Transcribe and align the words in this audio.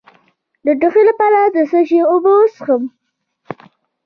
د 0.65 0.67
ټوخي 0.79 1.03
لپاره 1.09 1.39
د 1.55 1.57
څه 1.69 1.79
شي 1.89 1.99
اوبه 2.11 2.31
وڅښم؟ 2.37 2.83